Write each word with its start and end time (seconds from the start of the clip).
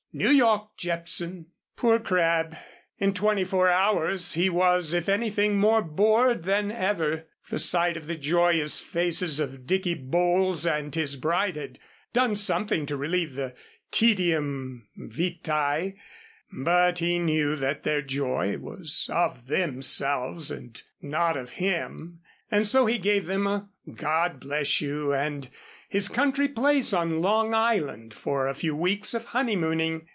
New 0.13 0.27
York, 0.29 0.75
Jepson." 0.75 1.45
Poor 1.77 1.97
Crabb! 1.97 2.57
In 2.97 3.13
twenty 3.13 3.45
four 3.45 3.69
hours 3.69 4.33
he 4.33 4.49
was, 4.49 4.91
if 4.93 5.07
anything, 5.07 5.55
more 5.57 5.81
bored 5.81 6.43
than 6.43 6.69
ever. 6.69 7.27
The 7.49 7.59
sight 7.59 7.95
of 7.95 8.07
the 8.07 8.17
joyous 8.17 8.81
faces 8.81 9.39
of 9.39 9.65
Dicky 9.65 9.93
Bowles 9.95 10.65
and 10.67 10.93
his 10.93 11.15
bride 11.15 11.55
had 11.55 11.79
done 12.11 12.35
something 12.35 12.85
to 12.87 12.97
relieve 12.97 13.35
the 13.35 13.55
tedium 13.89 14.85
vitæ, 14.99 15.95
but 16.51 16.99
he 16.99 17.17
knew 17.17 17.55
that 17.55 17.83
their 17.83 18.01
joy 18.01 18.57
was 18.57 19.09
of 19.13 19.47
themselves 19.47 20.51
and 20.51 20.83
not 21.01 21.37
of 21.37 21.51
him, 21.51 22.19
and 22.53 22.67
so 22.67 22.85
he 22.85 22.97
gave 22.97 23.27
them 23.27 23.47
a 23.47 23.69
"God 23.95 24.41
bless 24.41 24.81
you" 24.81 25.13
and 25.13 25.47
his 25.87 26.07
country 26.07 26.47
place 26.47 26.93
on 26.93 27.19
Long 27.19 27.53
Island 27.53 28.13
for 28.13 28.47
a 28.47 28.53
few 28.53 28.73
weeks 28.75 29.13
of 29.13 29.25
honeymooning. 29.25 30.07